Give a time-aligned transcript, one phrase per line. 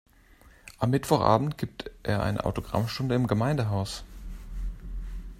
[0.79, 4.03] Am Mittwochabend gibt er eine Autogrammstunde im Gemeindehaus.